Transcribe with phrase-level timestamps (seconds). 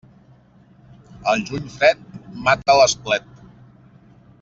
[1.35, 2.03] El juny fred
[2.49, 3.33] mata l'esplet.